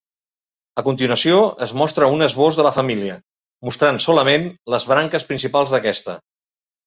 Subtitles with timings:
[0.81, 3.19] A continuació es mostra un esbós de la família,
[3.69, 6.17] mostrant solament les branques principals d'aquesta.